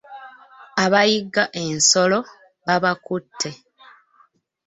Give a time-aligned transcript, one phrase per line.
[0.83, 2.19] Abayigga ensolo
[2.65, 3.49] babakutte.